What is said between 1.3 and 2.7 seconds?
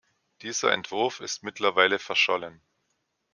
mittlerweile verschollen.